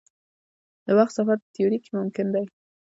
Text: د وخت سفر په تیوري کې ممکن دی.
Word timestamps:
د 0.85 0.87
وخت 0.97 1.13
سفر 1.17 1.37
په 1.43 1.47
تیوري 1.53 1.79
کې 1.83 1.91
ممکن 1.97 2.27
دی. 2.35 2.45